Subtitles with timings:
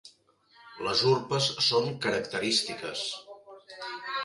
[0.87, 3.07] Les urpes són característiques.